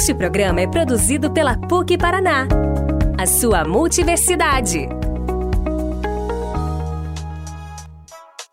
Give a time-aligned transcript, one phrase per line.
[0.00, 2.48] Este programa é produzido pela PUC Paraná,
[3.18, 4.88] a sua multiversidade.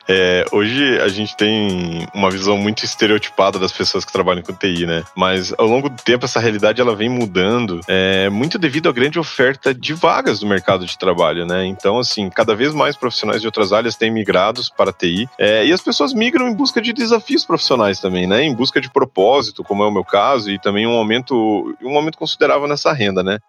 [0.07, 4.85] É, hoje a gente tem uma visão muito estereotipada das pessoas que trabalham com TI,
[4.85, 5.03] né?
[5.15, 9.19] Mas ao longo do tempo essa realidade ela vem mudando, é, muito devido à grande
[9.19, 11.65] oferta de vagas do mercado de trabalho, né?
[11.65, 15.65] Então, assim, cada vez mais profissionais de outras áreas têm migrados para a TI é,
[15.65, 18.43] e as pessoas migram em busca de desafios profissionais também, né?
[18.43, 22.17] Em busca de propósito, como é o meu caso, e também um aumento, um aumento
[22.17, 23.39] considerável nessa renda, né?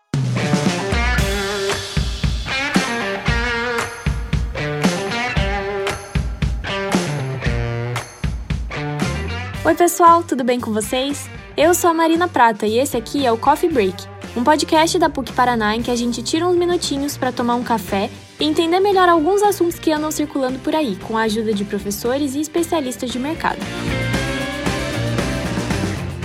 [9.68, 11.28] Oi, pessoal, tudo bem com vocês?
[11.54, 14.02] Eu sou a Marina Prata e esse aqui é o Coffee Break,
[14.34, 17.62] um podcast da PUC Paraná em que a gente tira uns minutinhos para tomar um
[17.62, 18.08] café
[18.40, 22.34] e entender melhor alguns assuntos que andam circulando por aí, com a ajuda de professores
[22.34, 23.58] e especialistas de mercado.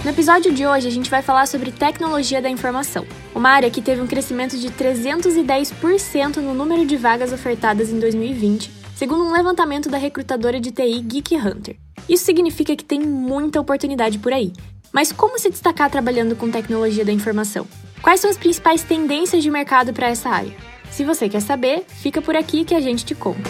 [0.05, 3.05] No episódio de hoje, a gente vai falar sobre tecnologia da informação,
[3.35, 8.71] uma área que teve um crescimento de 310% no número de vagas ofertadas em 2020,
[8.95, 11.82] segundo um levantamento da recrutadora de TI Geek Hunter.
[12.07, 14.51] Isso significa que tem muita oportunidade por aí.
[14.91, 17.67] Mas como se destacar trabalhando com tecnologia da informação?
[18.01, 20.53] Quais são as principais tendências de mercado para essa área?
[20.91, 23.49] Se você quer saber, fica por aqui que a gente te conta.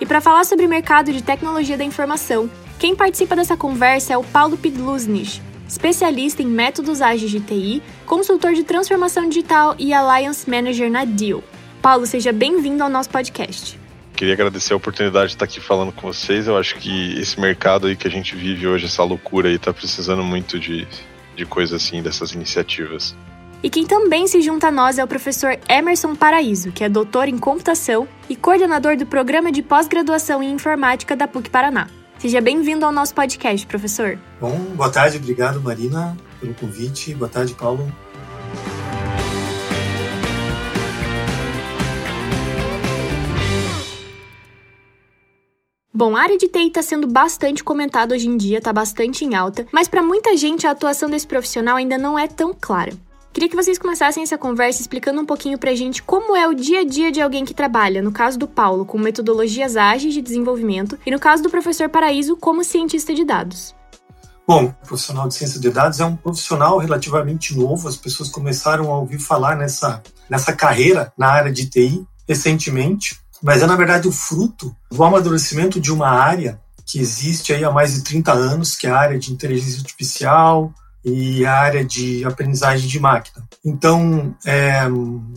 [0.00, 4.24] E para falar sobre mercado de tecnologia da informação, quem participa dessa conversa é o
[4.24, 10.90] Paulo Pidlusnich, especialista em métodos ágeis de TI, consultor de transformação digital e Alliance Manager
[10.90, 11.42] na Deal.
[11.82, 13.78] Paulo, seja bem-vindo ao nosso podcast.
[14.16, 16.48] Queria agradecer a oportunidade de estar aqui falando com vocês.
[16.48, 19.74] Eu acho que esse mercado aí que a gente vive hoje, essa loucura aí, tá
[19.74, 20.88] precisando muito de,
[21.36, 23.14] de coisa assim, dessas iniciativas.
[23.62, 27.28] E quem também se junta a nós é o professor Emerson Paraíso, que é doutor
[27.28, 31.86] em computação e coordenador do programa de pós-graduação em informática da PUC Paraná.
[32.18, 34.18] Seja bem-vindo ao nosso podcast, professor.
[34.40, 37.14] Bom, boa tarde, obrigado Marina pelo convite.
[37.14, 37.92] Boa tarde, Paulo.
[45.96, 49.34] Bom, a área de TI está sendo bastante comentada hoje em dia, está bastante em
[49.34, 52.92] alta, mas para muita gente a atuação desse profissional ainda não é tão clara.
[53.32, 56.80] Queria que vocês começassem essa conversa explicando um pouquinho pra gente como é o dia
[56.80, 60.98] a dia de alguém que trabalha, no caso do Paulo, com metodologias ágeis de desenvolvimento,
[61.06, 63.74] e no caso do professor Paraíso, como cientista de dados.
[64.46, 68.98] Bom, profissional de ciência de dados é um profissional relativamente novo, as pessoas começaram a
[68.98, 74.12] ouvir falar nessa, nessa carreira na área de TI recentemente mas é na verdade o
[74.12, 78.86] fruto do amadurecimento de uma área que existe aí há mais de 30 anos, que
[78.86, 80.72] é a área de inteligência artificial
[81.04, 83.44] e a área de aprendizagem de máquina.
[83.64, 84.82] Então, é,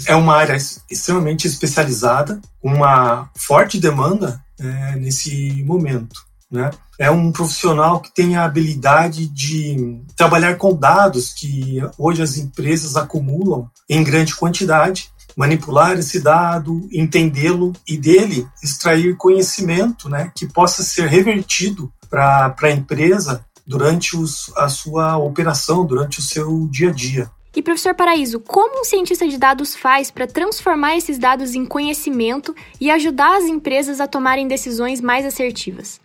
[0.05, 0.55] é uma área
[0.89, 6.27] extremamente especializada, uma forte demanda é, nesse momento.
[6.51, 6.71] Né?
[6.97, 12.95] É um profissional que tem a habilidade de trabalhar com dados que hoje as empresas
[12.95, 20.83] acumulam em grande quantidade manipular esse dado, entendê-lo e dele extrair conhecimento né, que possa
[20.83, 26.91] ser revertido para a empresa durante os, a sua operação, durante o seu dia a
[26.91, 27.31] dia.
[27.55, 32.53] E professor Paraíso, como um cientista de dados faz para transformar esses dados em conhecimento
[32.79, 36.01] e ajudar as empresas a tomarem decisões mais assertivas?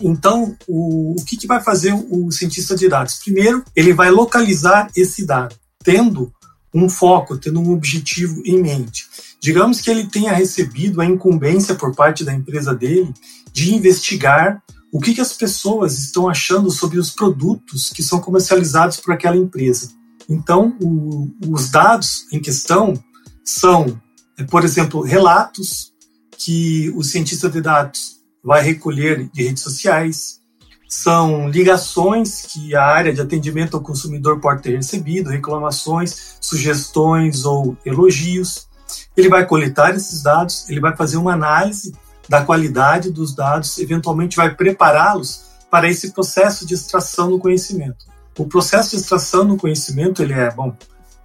[0.00, 3.20] Então, o, o que, que vai fazer o cientista de dados?
[3.22, 6.32] Primeiro, ele vai localizar esse dado, tendo
[6.84, 9.06] um foco, tendo um objetivo em mente.
[9.40, 13.12] Digamos que ele tenha recebido a incumbência por parte da empresa dele
[13.52, 18.98] de investigar o que, que as pessoas estão achando sobre os produtos que são comercializados
[18.98, 19.90] por aquela empresa.
[20.28, 22.94] Então, o, os dados em questão
[23.44, 24.00] são,
[24.38, 25.92] é, por exemplo, relatos
[26.36, 30.40] que o cientista de dados vai recolher de redes sociais,
[30.88, 37.76] são ligações que a área de atendimento ao consumidor pode ter recebido, reclamações, sugestões ou
[37.84, 38.68] elogios.
[39.16, 41.94] Ele vai coletar esses dados, ele vai fazer uma análise
[42.28, 48.06] da qualidade dos dados, eventualmente vai prepará-los para esse processo de extração do conhecimento.
[48.38, 50.76] O processo de extração do conhecimento ele é bom,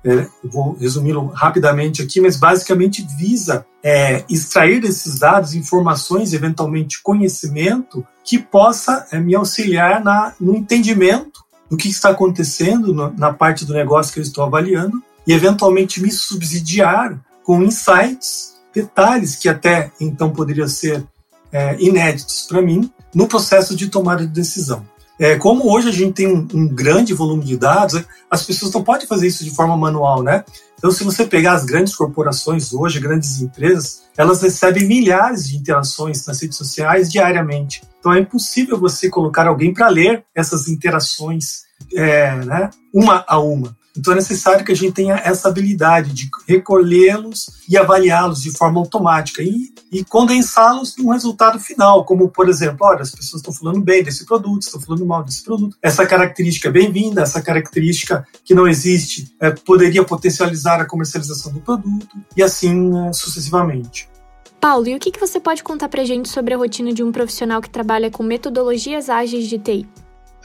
[0.03, 8.05] é, vou resumi-lo rapidamente aqui, mas basicamente visa é, extrair desses dados informações, eventualmente conhecimento,
[8.23, 13.63] que possa é, me auxiliar na, no entendimento do que está acontecendo no, na parte
[13.65, 19.91] do negócio que eu estou avaliando e eventualmente me subsidiar com insights, detalhes que até
[19.99, 21.05] então poderiam ser
[21.51, 24.85] é, inéditos para mim no processo de tomada de decisão.
[25.21, 28.83] É, como hoje a gente tem um, um, grande volume de dados, as pessoas não
[28.83, 30.43] podem fazer isso de forma manual, né?
[30.75, 36.25] Então, se você pegar as grandes corporações hoje, grandes empresas, elas recebem milhares de interações
[36.25, 37.83] nas redes sociais diariamente.
[37.99, 41.65] Então, é impossível você colocar alguém para ler essas interações
[41.95, 43.77] é, né, uma a uma.
[43.97, 48.79] Então é necessário que a gente tenha essa habilidade de recolhê-los e avaliá-los de forma
[48.79, 53.81] automática e, e condensá-los num resultado final, como por exemplo, olha, as pessoas estão falando
[53.81, 55.77] bem desse produto, estão falando mal desse produto.
[55.81, 61.59] Essa característica é bem-vinda, essa característica que não existe é, poderia potencializar a comercialização do
[61.59, 64.09] produto e assim é, sucessivamente.
[64.61, 67.61] Paulo, e o que, você pode contar para gente sobre a rotina de um profissional
[67.61, 69.87] que trabalha com metodologias ágeis de TI?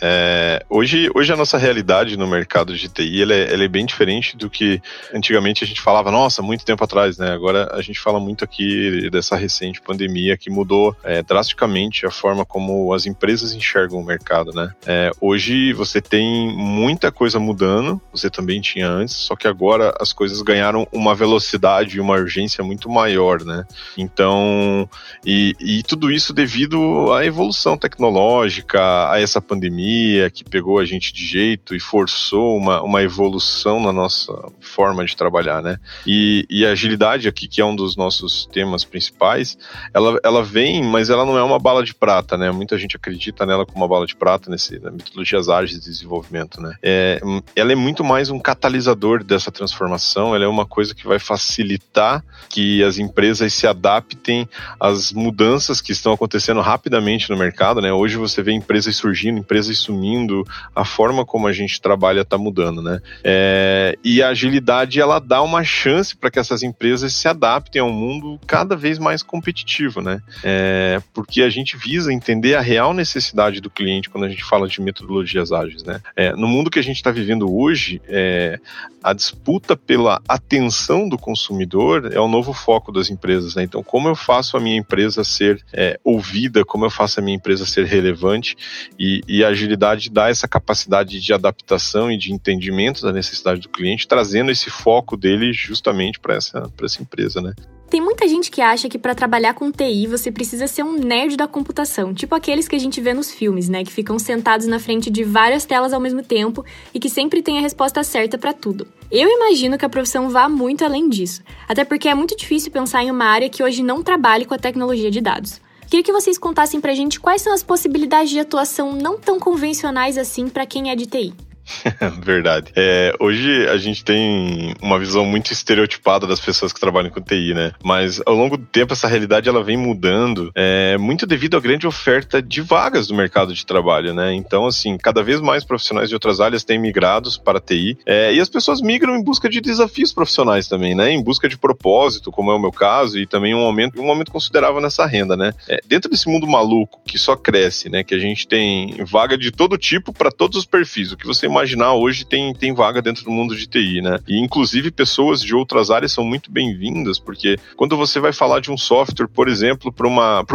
[0.01, 4.37] É, hoje, hoje a nossa realidade no mercado de TI ela é, é, bem diferente
[4.37, 4.81] do que
[5.13, 7.31] antigamente a gente falava, nossa, muito tempo atrás, né?
[7.31, 12.45] Agora a gente fala muito aqui dessa recente pandemia que mudou é, drasticamente a forma
[12.45, 14.73] como as empresas enxergam o mercado, né?
[14.87, 20.13] É, hoje você tem muita coisa mudando, você também tinha antes, só que agora as
[20.13, 23.65] coisas ganharam uma velocidade e uma urgência muito maior, né?
[23.97, 24.89] Então,
[25.25, 30.85] e, e tudo isso devido à evolução tecnológica, a essa pandemia pandemia que pegou a
[30.85, 35.79] gente de jeito e forçou uma, uma evolução na nossa forma de trabalhar, né?
[36.07, 39.57] E, e a agilidade aqui, que é um dos nossos temas principais,
[39.95, 42.51] ela, ela vem, mas ela não é uma bala de prata, né?
[42.51, 46.61] Muita gente acredita nela como uma bala de prata nesse, na metodologias ágeis de desenvolvimento,
[46.61, 46.75] né?
[46.83, 47.21] É,
[47.55, 52.25] ela é muito mais um catalisador dessa transformação, ela é uma coisa que vai facilitar
[52.49, 54.49] que as empresas se adaptem
[54.81, 57.93] às mudanças que estão acontecendo rapidamente no mercado, né?
[57.93, 60.45] Hoje você vê empresas surgindo, empresas sumindo,
[60.75, 63.01] a forma como a gente trabalha está mudando, né?
[63.23, 67.85] É, e a agilidade ela dá uma chance para que essas empresas se adaptem a
[67.85, 70.21] um mundo cada vez mais competitivo, né?
[70.43, 74.69] É, porque a gente visa entender a real necessidade do cliente quando a gente fala
[74.69, 76.01] de metodologias ágeis, né?
[76.15, 78.59] É, no mundo que a gente está vivendo hoje, é,
[79.03, 83.63] a disputa pela atenção do consumidor é o novo foco das empresas, né?
[83.63, 87.37] Então, como eu faço a minha empresa ser é, ouvida, como eu faço a minha
[87.37, 88.57] empresa ser relevante
[88.99, 93.69] e, e a agilidade dá essa capacidade de adaptação e de entendimento da necessidade do
[93.69, 97.53] cliente, trazendo esse foco dele justamente para essa, essa empresa, né?
[97.89, 101.37] Tem muita gente que acha que para trabalhar com TI você precisa ser um nerd
[101.37, 104.81] da computação, tipo aqueles que a gente vê nos filmes, né, que ficam sentados na
[104.81, 108.53] frente de várias telas ao mesmo tempo e que sempre têm a resposta certa para
[108.53, 108.89] tudo.
[109.09, 113.05] Eu imagino que a profissão vá muito além disso, até porque é muito difícil pensar
[113.05, 115.61] em uma área que hoje não trabalhe com a tecnologia de dados.
[115.89, 120.19] Queria que vocês contassem pra gente quais são as possibilidades de atuação não tão convencionais
[120.19, 121.46] assim para quem é de TI.
[122.23, 122.73] Verdade.
[122.77, 127.55] É, hoje a gente tem uma visão muito estereotipada das pessoas que trabalham com TI,
[127.55, 127.73] né?
[127.83, 131.87] Mas ao longo do tempo essa realidade ela vem mudando, é, muito devido à grande
[131.87, 134.33] oferta de vagas do mercado de trabalho, né?
[134.35, 138.33] Então, assim, cada vez mais profissionais de outras áreas têm migrados para a TI é,
[138.33, 141.11] e as pessoas migram em busca de desafios profissionais também, né?
[141.11, 144.31] Em busca de propósito, como é o meu caso, e também um aumento, um aumento
[144.31, 145.53] considerável nessa renda, né?
[145.69, 148.05] É, dentro desse mundo maluco que só cresce, né?
[148.05, 151.47] Que a gente tem vaga de todo tipo para todos os perfis, o que você
[151.57, 154.19] imaginar hoje tem, tem vaga dentro do mundo de TI, né?
[154.29, 158.71] E inclusive pessoas de outras áreas são muito bem-vindas, porque quando você vai falar de
[158.71, 160.07] um software, por exemplo, para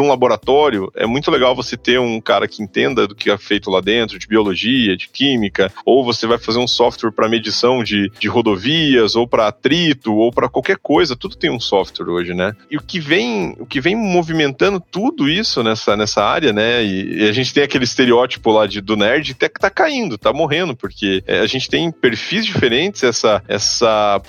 [0.02, 3.72] um laboratório, é muito legal você ter um cara que entenda do que é feito
[3.72, 8.12] lá dentro, de biologia, de química, ou você vai fazer um software para medição de,
[8.20, 12.56] de rodovias, ou para atrito, ou para qualquer coisa, tudo tem um software hoje, né?
[12.70, 16.84] E o que vem, o que vem movimentando tudo isso nessa, nessa área, né?
[16.84, 20.18] E, e a gente tem aquele estereótipo lá de, do nerd até que tá caindo,
[20.18, 20.91] tá morrendo, porque
[21.26, 24.22] é, a gente tem perfis diferentes, essa, essa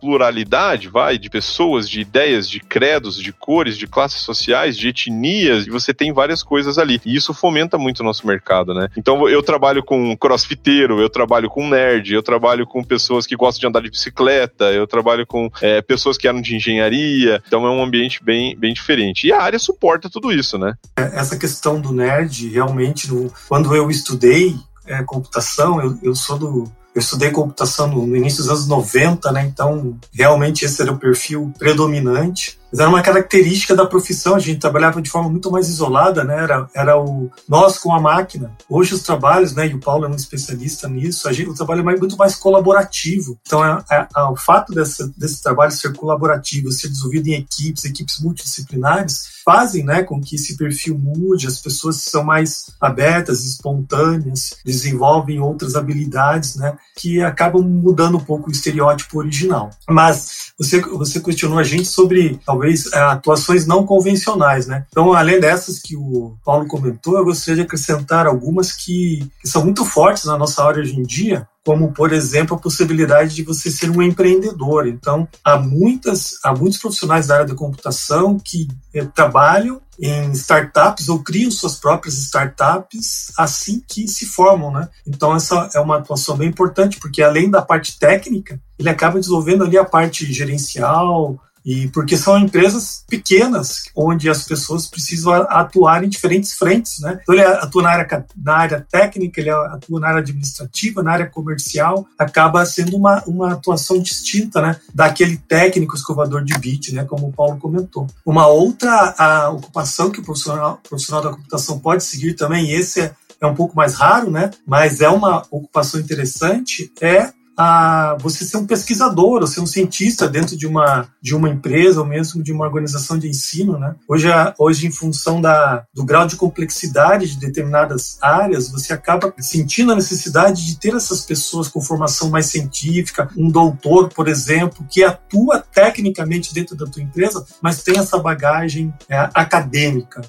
[0.00, 5.66] pluralidade, vai, de pessoas, de ideias, de credos, de cores, de classes sociais, de etnias,
[5.66, 7.00] e você tem várias coisas ali.
[7.04, 8.88] E isso fomenta muito o nosso mercado, né?
[8.96, 13.60] Então eu trabalho com crossfiteiro, eu trabalho com nerd, eu trabalho com pessoas que gostam
[13.60, 17.70] de andar de bicicleta, eu trabalho com é, pessoas que eram de engenharia, então é
[17.70, 19.26] um ambiente bem, bem diferente.
[19.26, 20.74] E a área suporta tudo isso, né?
[20.98, 23.08] É, essa questão do nerd, realmente,
[23.48, 24.56] quando eu estudei,
[24.86, 26.72] é, computação, eu, eu sou do.
[26.94, 29.46] Eu estudei computação no, no início dos anos 90, né?
[29.46, 32.59] Então, realmente esse era o perfil predominante.
[32.70, 36.42] Mas era uma característica da profissão, a gente trabalhava de forma muito mais isolada, né?
[36.42, 38.56] Era, era o nós com a máquina.
[38.68, 39.66] Hoje os trabalhos, né?
[39.66, 43.38] E o Paulo é um especialista nisso, gente, o trabalho é muito mais colaborativo.
[43.46, 47.84] Então, é, é, é, o fato dessa, desse trabalho ser colaborativo, ser desenvolvido em equipes,
[47.84, 50.02] equipes multidisciplinares, fazem, né?
[50.02, 56.76] Com que esse perfil mude, as pessoas são mais abertas, espontâneas, desenvolvem outras habilidades, né?
[56.96, 59.70] Que acabam mudando um pouco o estereótipo original.
[59.88, 64.84] Mas você, você questionou a gente sobre, talvez, talvez é, atuações não convencionais, né?
[64.90, 69.64] Então, além dessas que o Paulo comentou, eu gostaria de acrescentar algumas que, que são
[69.64, 73.70] muito fortes na nossa área hoje em dia, como por exemplo a possibilidade de você
[73.70, 74.86] ser um empreendedor.
[74.86, 81.08] Então, há muitas, há muitos profissionais da área da computação que eh, trabalham em startups
[81.10, 84.88] ou criam suas próprias startups assim que se formam, né?
[85.06, 89.62] Então essa é uma atuação bem importante porque além da parte técnica, ele acaba desenvolvendo
[89.62, 96.08] ali a parte gerencial, e porque são empresas pequenas, onde as pessoas precisam atuar em
[96.08, 97.18] diferentes frentes, né?
[97.22, 101.26] Então ele atua na área, na área técnica, ele atua na área administrativa, na área
[101.26, 104.76] comercial, acaba sendo uma, uma atuação distinta, né?
[104.94, 107.04] Daquele técnico escovador de bit, né?
[107.04, 108.06] Como o Paulo comentou.
[108.24, 113.14] Uma outra ocupação que o profissional, profissional da computação pode seguir também, e esse é,
[113.40, 114.50] é um pouco mais raro, né?
[114.66, 120.26] Mas é uma ocupação interessante, é a você ser um pesquisador, ou ser um cientista
[120.26, 123.78] dentro de uma, de uma empresa ou mesmo de uma organização de ensino.
[123.78, 123.94] Né?
[124.08, 129.92] Hoje, hoje, em função da, do grau de complexidade de determinadas áreas, você acaba sentindo
[129.92, 135.04] a necessidade de ter essas pessoas com formação mais científica, um doutor, por exemplo, que
[135.04, 140.22] atua tecnicamente dentro da tua empresa, mas tem essa bagagem é, acadêmica.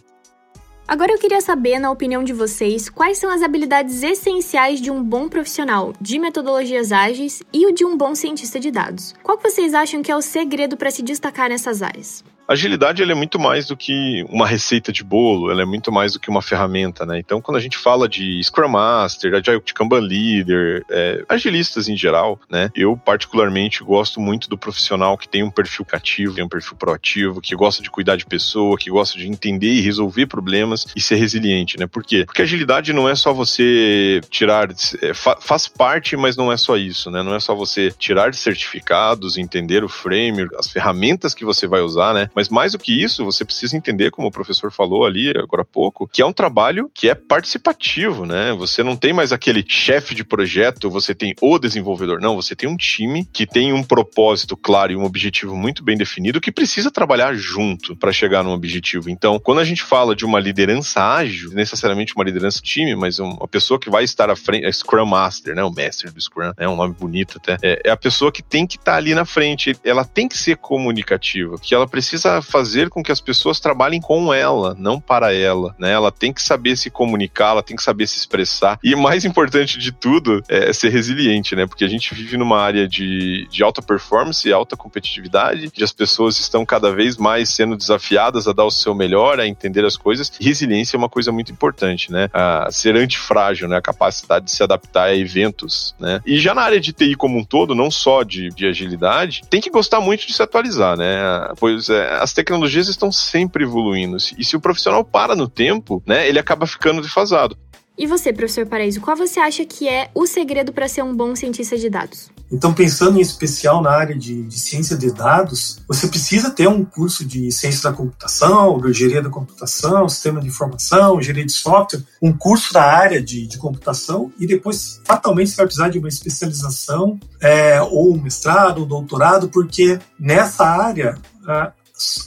[0.92, 5.02] Agora eu queria saber, na opinião de vocês, quais são as habilidades essenciais de um
[5.02, 9.16] bom profissional de metodologias ágeis e o de um bom cientista de dados.
[9.24, 12.26] Qual que vocês acham que é o segredo para se destacar nessas áreas?
[12.52, 16.20] Agilidade é muito mais do que uma receita de bolo, ela é muito mais do
[16.20, 17.20] que uma ferramenta, né?
[17.20, 22.40] Então, quando a gente fala de Scrum Master, Agile Kanban Leader, é, agilistas em geral,
[22.50, 22.70] né?
[22.76, 27.42] Eu particularmente gosto muito do profissional que tem um perfil cativo, tem um perfil proativo,
[27.42, 31.16] que gosta de cuidar de pessoa, que gosta de entender e resolver problemas e ser
[31.16, 31.88] resiliente, né?
[31.88, 32.26] Por quê?
[32.26, 34.70] Porque agilidade não é só você tirar,
[35.02, 37.24] é, faz parte, mas não é só isso, né?
[37.24, 42.14] Não é só você tirar certificados, entender o framework, as ferramentas que você vai usar,
[42.14, 42.30] né?
[42.36, 45.64] Mas mas mais do que isso, você precisa entender, como o professor falou ali agora
[45.64, 48.54] há pouco, que é um trabalho que é participativo, né?
[48.54, 52.20] Você não tem mais aquele chefe de projeto, você tem o desenvolvedor.
[52.22, 55.98] Não, você tem um time que tem um propósito claro e um objetivo muito bem
[55.98, 59.10] definido que precisa trabalhar junto para chegar num objetivo.
[59.10, 63.48] Então, quando a gente fala de uma liderança ágil, necessariamente uma liderança time, mas uma
[63.48, 65.64] pessoa que vai estar à frente, é Scrum Master, né?
[65.64, 66.68] O mestre do Scrum, é né?
[66.68, 67.58] um nome bonito até.
[67.62, 69.76] É, é a pessoa que tem que estar tá ali na frente.
[69.84, 74.34] Ela tem que ser comunicativa, que ela precisa fazer com que as pessoas trabalhem com
[74.34, 75.92] ela, não para ela, né?
[75.92, 78.80] Ela tem que saber se comunicar, ela tem que saber se expressar.
[78.84, 81.66] E mais importante de tudo é ser resiliente, né?
[81.66, 85.92] Porque a gente vive numa área de, de alta performance e alta competitividade, e as
[85.92, 89.98] pessoas estão cada vez mais sendo desafiadas a dar o seu melhor, a entender as
[89.98, 90.32] coisas.
[90.40, 92.30] Resiliência é uma coisa muito importante, né?
[92.34, 93.78] A ser antifrágil, né?
[93.78, 96.22] A capacidade de se adaptar a eventos, né?
[96.26, 99.62] E já na área de TI como um todo, não só de, de agilidade, tem
[99.62, 101.52] que gostar muito de se atualizar, né?
[101.60, 104.18] Pois é, as tecnologias estão sempre evoluindo.
[104.38, 107.58] E se o profissional para no tempo, né, ele acaba ficando defasado.
[107.98, 111.36] E você, professor Paraíso, qual você acha que é o segredo para ser um bom
[111.36, 112.32] cientista de dados?
[112.52, 116.84] Então, pensando em especial na área de, de, ciência de dados, você precisa ter um
[116.84, 122.02] curso de ciência da computação, de engenharia da computação, sistema de informação, engenharia de software,
[122.22, 126.10] um curso da área de, de computação e depois, fatalmente, você vai precisar de uma
[126.10, 131.18] especialização é, ou um mestrado, um doutorado, porque nessa área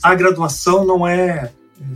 [0.02, 1.50] a, graduação não é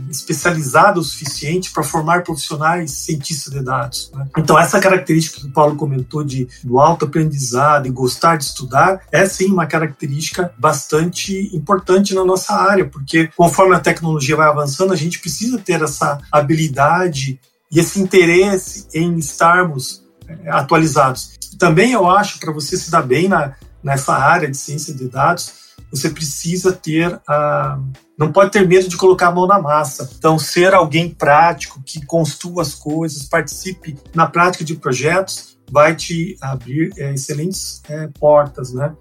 [0.09, 4.11] especializada o suficiente para formar profissionais cientistas de dados.
[4.13, 4.27] Né?
[4.37, 9.25] Então, essa característica que o Paulo comentou de do autoaprendizado e gostar de estudar é
[9.25, 14.97] sim uma característica bastante importante na nossa área, porque conforme a tecnologia vai avançando, a
[14.97, 17.39] gente precisa ter essa habilidade
[17.71, 21.37] e esse interesse em estarmos é, atualizados.
[21.57, 25.68] Também eu acho para você se dar bem na, nessa área de ciência de dados,
[25.91, 27.79] você precisa ter a.
[28.17, 30.09] Não pode ter medo de colocar a mão na massa.
[30.17, 36.37] Então, ser alguém prático, que construa as coisas, participe na prática de projetos, vai te
[36.41, 38.93] abrir é, excelentes é, portas, né?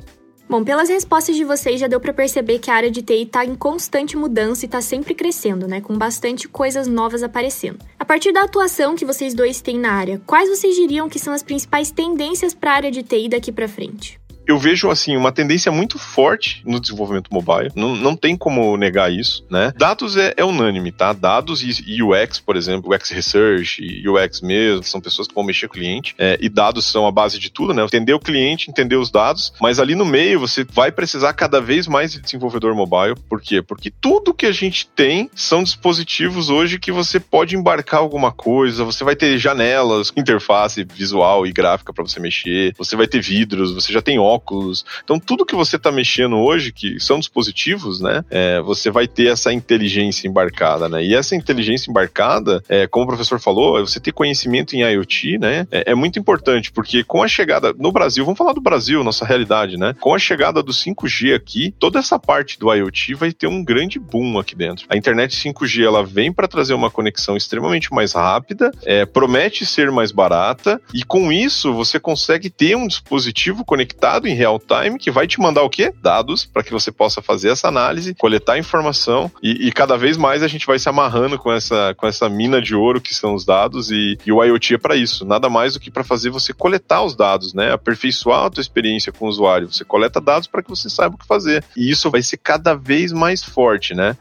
[0.48, 3.44] Bom, pelas respostas de vocês já deu para perceber que a área de TI está
[3.44, 5.82] em constante mudança e está sempre crescendo, né?
[5.82, 7.80] Com bastante coisas novas aparecendo.
[7.98, 11.34] A partir da atuação que vocês dois têm na área, quais vocês diriam que são
[11.34, 14.18] as principais tendências para a área de TI daqui para frente?
[14.48, 17.70] Eu vejo assim uma tendência muito forte no desenvolvimento mobile.
[17.76, 19.74] Não, não tem como negar isso, né?
[19.76, 21.12] Dados é, é unânime, tá?
[21.12, 25.74] Dados e, UX, por exemplo, UX Research UX mesmo, são pessoas que vão mexer com
[25.74, 26.14] o cliente.
[26.16, 27.84] É, e dados são a base de tudo, né?
[27.84, 31.86] Entender o cliente, entender os dados, mas ali no meio você vai precisar cada vez
[31.86, 33.16] mais de desenvolvedor mobile.
[33.28, 33.60] Por quê?
[33.60, 38.82] Porque tudo que a gente tem são dispositivos hoje que você pode embarcar alguma coisa,
[38.82, 43.74] você vai ter janelas, interface visual e gráfica para você mexer, você vai ter vidros,
[43.74, 44.84] você já tem óculos óculos.
[45.04, 48.24] Então, tudo que você está mexendo hoje, que são dispositivos, né?
[48.30, 51.04] É, você vai ter essa inteligência embarcada, né?
[51.04, 55.66] E essa inteligência embarcada, é, como o professor falou, você ter conhecimento em IoT, né?
[55.70, 59.24] É, é muito importante, porque com a chegada no Brasil, vamos falar do Brasil, nossa
[59.24, 59.94] realidade, né?
[60.00, 63.98] Com a chegada do 5G aqui, toda essa parte do IoT vai ter um grande
[63.98, 64.86] boom aqui dentro.
[64.88, 69.90] A internet 5G ela vem para trazer uma conexão extremamente mais rápida, é, promete ser
[69.90, 75.10] mais barata e com isso você consegue ter um dispositivo conectado em real time que
[75.10, 75.92] vai te mandar o quê?
[76.02, 80.42] Dados para que você possa fazer essa análise, coletar informação e, e, cada vez mais
[80.42, 83.44] a gente vai se amarrando com essa, com essa mina de ouro que são os
[83.44, 86.52] dados e, e o IoT é para isso, nada mais do que para fazer você
[86.52, 87.72] coletar os dados, né?
[87.72, 89.72] Aperfeiçoar a tua experiência com o usuário.
[89.72, 91.64] Você coleta dados para que você saiba o que fazer.
[91.76, 94.16] E isso vai ser cada vez mais forte, né?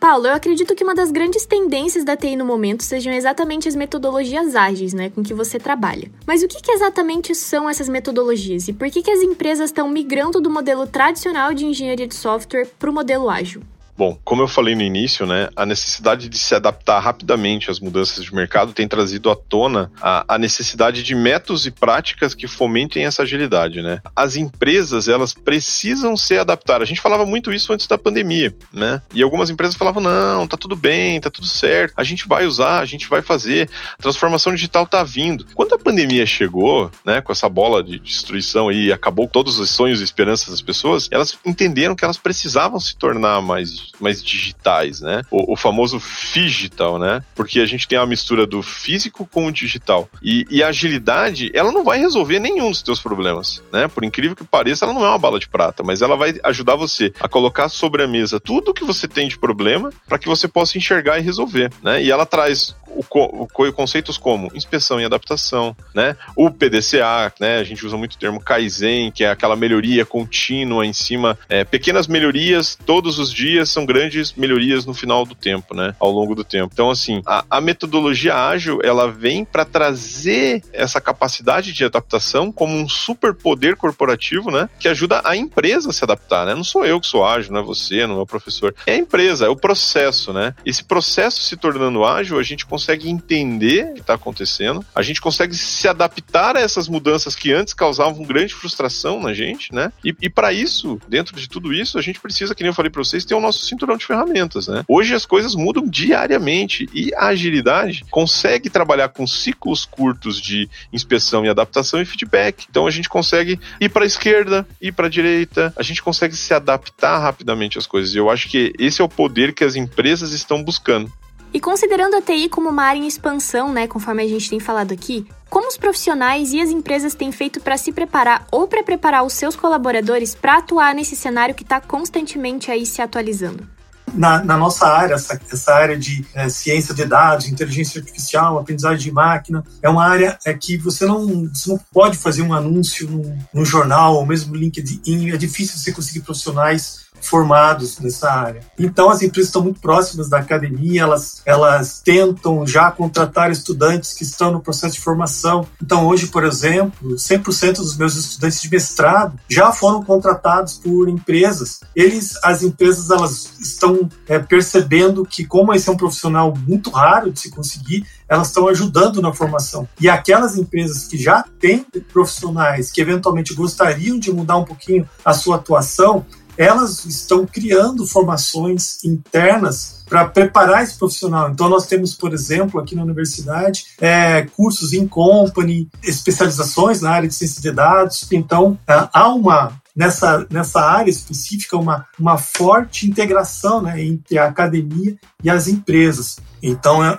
[0.00, 3.76] Paulo, eu acredito que uma das grandes tendências da TI no momento sejam exatamente as
[3.76, 6.10] metodologias ágeis, né, com que você trabalha.
[6.26, 9.90] Mas o que, que exatamente são essas metodologias e por que, que as empresas estão
[9.90, 13.60] migrando do modelo tradicional de engenharia de software para o modelo ágil?
[14.00, 18.24] Bom, como eu falei no início, né, a necessidade de se adaptar rapidamente às mudanças
[18.24, 23.04] de mercado tem trazido à tona a, a, necessidade de métodos e práticas que fomentem
[23.04, 24.00] essa agilidade, né?
[24.16, 26.80] As empresas, elas precisam se adaptar.
[26.80, 29.02] A gente falava muito isso antes da pandemia, né?
[29.12, 32.80] E algumas empresas falavam, não, tá tudo bem, tá tudo certo, a gente vai usar,
[32.80, 35.44] a gente vai fazer, a transformação digital tá vindo.
[35.54, 40.00] Quando a pandemia chegou, né, com essa bola de destruição e acabou todos os sonhos
[40.00, 45.22] e esperanças das pessoas, elas entenderam que elas precisavam se tornar mais mais digitais, né?
[45.30, 46.00] O, o, famoso
[46.32, 47.22] digital, né?
[47.34, 50.08] Porque a gente tem a mistura do físico com o digital.
[50.22, 53.88] E, e, a agilidade, ela não vai resolver nenhum dos teus problemas, né?
[53.88, 56.76] Por incrível que pareça, ela não é uma bala de prata, mas ela vai ajudar
[56.76, 60.48] você a colocar sobre a mesa tudo que você tem de problema para que você
[60.48, 62.02] possa enxergar e resolver, né?
[62.02, 66.16] E ela traz o, o, conceitos como inspeção e adaptação, né?
[66.36, 67.58] O PDCA, né?
[67.58, 71.64] A gente usa muito o termo Kaizen, que é aquela melhoria contínua em cima, é,
[71.64, 75.94] pequenas melhorias todos os dias são grandes melhorias no final do tempo, né?
[75.98, 76.70] Ao longo do tempo.
[76.72, 82.74] Então, assim, a, a metodologia ágil, ela vem para trazer essa capacidade de adaptação como
[82.76, 84.68] um superpoder corporativo, né?
[84.78, 86.54] Que ajuda a empresa a se adaptar, né?
[86.54, 88.74] Não sou eu que sou ágil, não é você, não é o professor.
[88.86, 90.54] É a empresa, é o processo, né?
[90.64, 95.02] Esse processo se tornando ágil, a gente consegue consegue entender o que está acontecendo, a
[95.02, 99.92] gente consegue se adaptar a essas mudanças que antes causavam grande frustração na gente, né?
[100.02, 102.90] E, e para isso, dentro de tudo isso, a gente precisa, que nem eu falei
[102.90, 104.82] para vocês, ter o nosso cinturão de ferramentas, né?
[104.88, 111.44] Hoje as coisas mudam diariamente e a agilidade consegue trabalhar com ciclos curtos de inspeção
[111.44, 112.66] e adaptação e feedback.
[112.70, 116.34] Então a gente consegue ir para a esquerda, ir para a direita, a gente consegue
[116.34, 118.14] se adaptar rapidamente às coisas.
[118.14, 121.12] E eu acho que esse é o poder que as empresas estão buscando.
[121.52, 124.92] E considerando a TI como uma área em expansão, né, conforme a gente tem falado
[124.92, 129.24] aqui, como os profissionais e as empresas têm feito para se preparar ou para preparar
[129.24, 133.66] os seus colaboradores para atuar nesse cenário que está constantemente aí se atualizando?
[134.14, 138.98] Na, na, nossa área, essa, essa área de é, ciência de dados, inteligência artificial, aprendizagem
[138.98, 143.08] de máquina, é uma área é que você não, você não pode fazer um anúncio
[143.08, 145.30] no, no jornal ou mesmo no LinkedIn.
[145.30, 148.60] É difícil você conseguir profissionais formados nessa área.
[148.78, 154.24] Então as empresas estão muito próximas da academia, elas, elas tentam já contratar estudantes que
[154.24, 155.66] estão no processo de formação.
[155.82, 161.80] Então hoje, por exemplo, 100% dos meus estudantes de mestrado já foram contratados por empresas.
[161.94, 167.32] Eles, as empresas, elas estão é, percebendo que como esse é um profissional muito raro
[167.32, 169.88] de se conseguir, elas estão ajudando na formação.
[170.00, 175.32] E aquelas empresas que já têm profissionais que eventualmente gostariam de mudar um pouquinho a
[175.32, 176.24] sua atuação,
[176.60, 181.48] elas estão criando formações internas para preparar esse profissional.
[181.48, 187.26] Então, nós temos, por exemplo, aqui na universidade, é, cursos em company, especializações na área
[187.26, 188.26] de ciência de dados.
[188.30, 194.44] Então, é, há uma nessa, nessa área específica uma, uma forte integração né, entre a
[194.44, 196.40] academia e as empresas.
[196.62, 197.16] Então, é,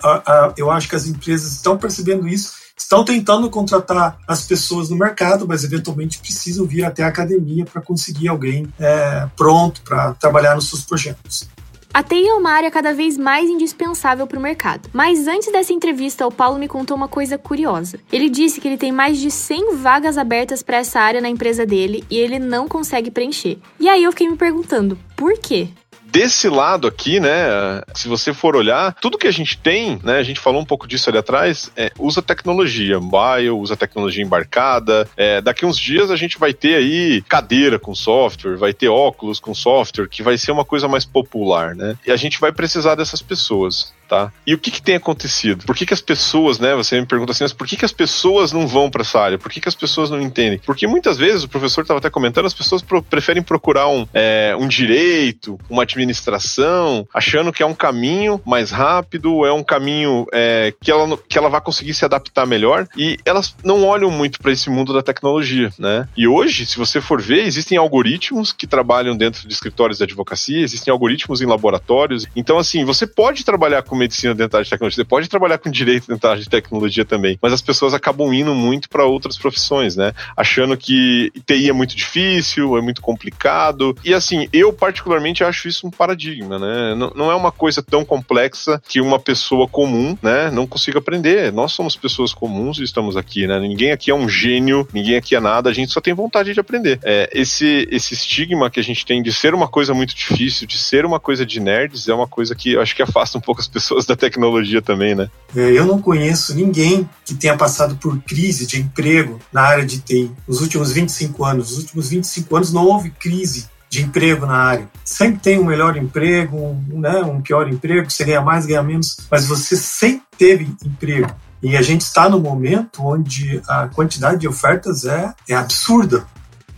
[0.55, 2.60] eu acho que as empresas estão percebendo isso
[2.91, 7.81] estão tentando contratar as pessoas no mercado, mas eventualmente precisam vir até a academia para
[7.81, 11.47] conseguir alguém é, pronto para trabalhar nos seus projetos.
[11.93, 14.89] A TI é uma área cada vez mais indispensável para o mercado.
[14.93, 17.99] Mas antes dessa entrevista, o Paulo me contou uma coisa curiosa.
[18.11, 21.65] Ele disse que ele tem mais de 100 vagas abertas para essa área na empresa
[21.65, 23.57] dele e ele não consegue preencher.
[23.79, 25.69] E aí eu fiquei me perguntando, por quê?
[26.11, 30.23] Desse lado aqui, né, se você for olhar, tudo que a gente tem, né, a
[30.23, 35.07] gente falou um pouco disso ali atrás, é, usa tecnologia mobile, usa tecnologia embarcada.
[35.15, 39.39] É, daqui uns dias a gente vai ter aí cadeira com software, vai ter óculos
[39.39, 41.95] com software, que vai ser uma coisa mais popular, né?
[42.05, 43.93] E a gente vai precisar dessas pessoas.
[44.11, 44.29] Tá?
[44.45, 45.65] E o que, que tem acontecido?
[45.65, 46.75] Por que, que as pessoas, né?
[46.75, 49.37] Você me pergunta assim, mas por que, que as pessoas não vão para essa área?
[49.37, 50.59] Por que, que as pessoas não entendem?
[50.65, 54.53] Porque muitas vezes, o professor estava até comentando, as pessoas pro, preferem procurar um, é,
[54.59, 60.73] um direito, uma administração, achando que é um caminho mais rápido, é um caminho é,
[60.81, 62.89] que, ela, que ela vai conseguir se adaptar melhor.
[62.97, 66.05] E elas não olham muito para esse mundo da tecnologia, né?
[66.17, 70.59] E hoje, se você for ver, existem algoritmos que trabalham dentro de escritórios de advocacia,
[70.59, 72.27] existem algoritmos em laboratórios.
[72.35, 76.07] Então, assim, você pode trabalhar com medicina dentária de tecnologia, você pode trabalhar com direito
[76.07, 80.13] dentário de tecnologia também, mas as pessoas acabam indo muito para outras profissões, né?
[80.35, 83.95] Achando que TI é muito difícil, é muito complicado.
[84.03, 86.95] E assim, eu particularmente acho isso um paradigma, né?
[86.95, 91.51] Não, não é uma coisa tão complexa que uma pessoa comum, né, não consiga aprender.
[91.51, 93.59] Nós somos pessoas comuns e estamos aqui, né?
[93.59, 96.59] Ninguém aqui é um gênio, ninguém aqui é nada, a gente só tem vontade de
[96.59, 96.99] aprender.
[97.03, 100.77] É, esse, esse estigma que a gente tem de ser uma coisa muito difícil, de
[100.77, 103.61] ser uma coisa de nerds, é uma coisa que eu acho que afasta um pouco
[103.61, 105.29] as pessoas da tecnologia também, né?
[105.55, 109.99] É, eu não conheço ninguém que tenha passado por crise de emprego na área de
[109.99, 111.69] TI nos últimos 25 anos.
[111.71, 114.89] Nos últimos 25 anos não houve crise de emprego na área.
[115.03, 119.17] Sempre tem um melhor emprego, um, né, um pior emprego, você ganha mais, ganha menos,
[119.29, 121.29] mas você sempre teve emprego.
[121.61, 126.25] E a gente está no momento onde a quantidade de ofertas é, é absurda.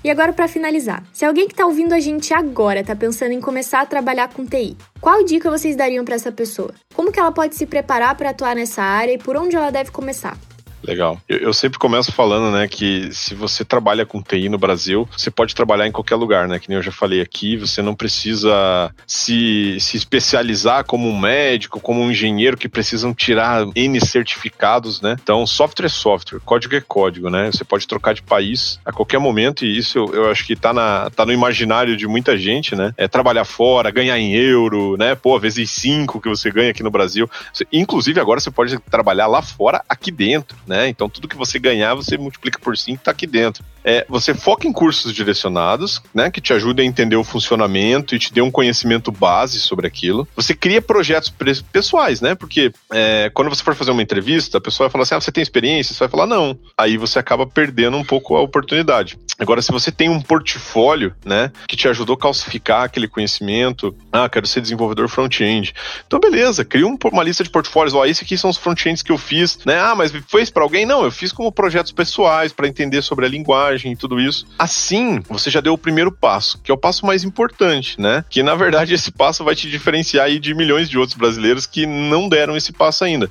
[0.03, 3.39] E agora, para finalizar, se alguém que está ouvindo a gente agora está pensando em
[3.39, 6.73] começar a trabalhar com TI, qual dica vocês dariam para essa pessoa?
[6.93, 9.91] Como que ela pode se preparar para atuar nessa área e por onde ela deve
[9.91, 10.37] começar?
[10.83, 11.19] Legal.
[11.27, 15.31] Eu, eu, sempre começo falando, né, que se você trabalha com TI no Brasil, você
[15.31, 16.59] pode trabalhar em qualquer lugar, né?
[16.59, 21.79] Que nem eu já falei aqui, você não precisa se, se especializar como um médico,
[21.79, 25.15] como um engenheiro que precisam tirar N certificados, né?
[25.21, 27.49] Então, software é software, código é código, né?
[27.51, 30.73] Você pode trocar de país a qualquer momento e isso eu, eu acho que tá,
[30.73, 32.93] na, tá no imaginário de muita gente, né?
[32.97, 35.15] É trabalhar fora, ganhar em euro, né?
[35.15, 37.29] Pô, vezes cinco que você ganha aqui no Brasil.
[37.53, 40.72] Você, inclusive, agora você pode trabalhar lá fora, aqui dentro, né?
[40.73, 40.89] Né?
[40.89, 43.63] Então tudo que você ganhar, você multiplica por 5 está aqui dentro.
[43.83, 48.19] É, você foca em cursos direcionados, né, que te ajudem a entender o funcionamento e
[48.19, 50.27] te dê um conhecimento base sobre aquilo.
[50.35, 51.33] Você cria projetos
[51.71, 52.35] pessoais, né?
[52.35, 55.31] Porque é, quando você for fazer uma entrevista, a pessoa vai falar assim: ah, você
[55.31, 55.93] tem experiência?
[55.93, 56.57] Você vai falar não.
[56.77, 59.17] Aí você acaba perdendo um pouco a oportunidade.
[59.39, 64.29] Agora, se você tem um portfólio, né, que te ajudou a calcificar aquele conhecimento, ah,
[64.29, 65.73] quero ser desenvolvedor front-end.
[66.05, 67.93] Então, beleza, cria uma lista de portfólios.
[67.93, 69.79] Ó, esse aqui são os front-ends que eu fiz, né?
[69.79, 70.85] Ah, mas foi para alguém?
[70.85, 74.45] Não, eu fiz como projetos pessoais para entender sobre a linguagem e tudo isso.
[74.57, 78.23] Assim, você já deu o primeiro passo, que é o passo mais importante, né?
[78.29, 81.85] Que na verdade esse passo vai te diferenciar aí de milhões de outros brasileiros que
[81.85, 83.29] não deram esse passo ainda.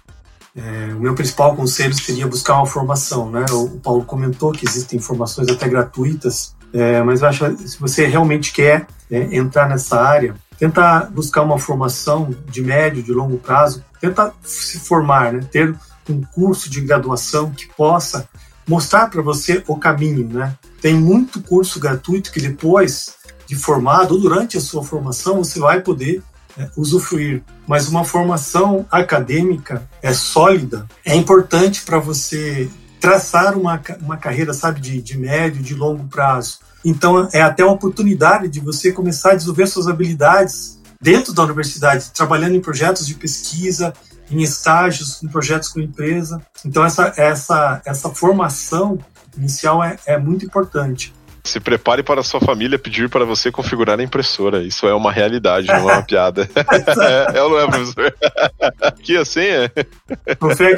[0.55, 3.44] É, o meu principal conselho seria buscar uma formação, né?
[3.50, 8.07] O Paulo comentou que existem formações até gratuitas, é, mas eu acho que se você
[8.07, 13.83] realmente quer é, entrar nessa área, tenta buscar uma formação de médio, de longo prazo,
[14.00, 15.40] tenta se formar, né?
[15.50, 15.74] Ter
[16.09, 18.28] um curso de graduação que possa
[18.66, 20.57] mostrar para você o caminho, né?
[20.81, 23.14] Tem muito curso gratuito que depois
[23.46, 26.22] de formado ou durante a sua formação você vai poder
[26.59, 27.42] é, usufruir.
[27.66, 32.68] Mas uma formação acadêmica é sólida, é importante para você
[33.01, 36.59] traçar uma, uma carreira, sabe, de, de médio, de longo prazo.
[36.85, 42.11] Então é até uma oportunidade de você começar a desenvolver suas habilidades dentro da universidade,
[42.14, 43.92] trabalhando em projetos de pesquisa,
[44.33, 46.40] em estágios, em projetos com empresa.
[46.64, 48.99] Então, essa, essa, essa formação
[49.37, 51.12] inicial é, é muito importante.
[51.45, 54.62] Se prepare para a sua família pedir para você configurar a impressora.
[54.62, 56.49] Isso é uma realidade, não é uma piada.
[56.55, 58.14] é, é ou não é, professor?
[59.03, 59.71] que assim é.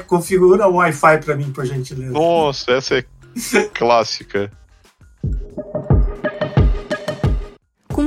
[0.07, 2.13] Configura o Wi-Fi para mim, por gentileza.
[2.13, 3.05] Nossa, essa é
[3.75, 4.51] clássica.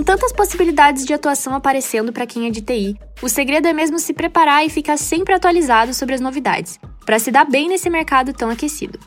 [0.08, 4.14] Tantas possibilidades de atuação aparecendo para quem é de TI, o segredo é mesmo se
[4.14, 8.50] preparar e ficar sempre atualizado sobre as novidades, para se dar bem nesse mercado tão
[8.50, 8.98] aquecido.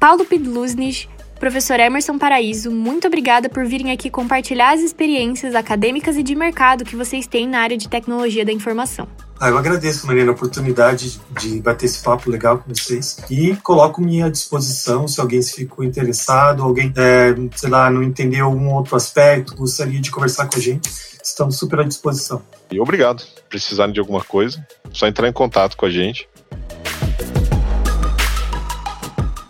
[0.00, 1.08] Paulo Pidlusnich,
[1.42, 6.84] professor Emerson Paraíso, muito obrigada por virem aqui compartilhar as experiências acadêmicas e de mercado
[6.84, 9.08] que vocês têm na área de tecnologia da informação.
[9.40, 14.22] Ah, eu agradeço, Marina, a oportunidade de bater esse papo legal com vocês e coloco-me
[14.22, 18.94] à disposição se alguém se ficou interessado, alguém, é, sei lá, não entendeu algum outro
[18.94, 20.88] aspecto, gostaria de conversar com a gente,
[21.20, 22.40] estamos super à disposição.
[22.70, 23.24] E obrigado.
[23.48, 26.28] Precisarem de alguma coisa, só entrar em contato com a gente.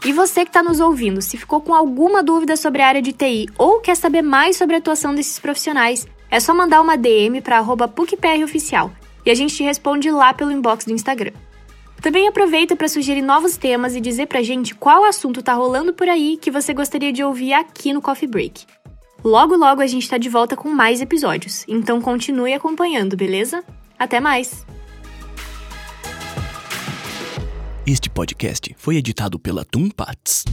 [0.05, 3.13] E você que está nos ouvindo, se ficou com alguma dúvida sobre a área de
[3.13, 7.41] TI ou quer saber mais sobre a atuação desses profissionais, é só mandar uma DM
[7.41, 8.91] para PUCPROficial
[9.25, 11.33] e a gente te responde lá pelo inbox do Instagram.
[12.01, 16.09] Também aproveita para sugerir novos temas e dizer pra gente qual assunto tá rolando por
[16.09, 18.67] aí que você gostaria de ouvir aqui no Coffee Break.
[19.23, 23.63] Logo logo a gente tá de volta com mais episódios, então continue acompanhando, beleza?
[23.97, 24.67] Até mais!
[27.85, 30.45] Este podcast foi editado pela Tumpats.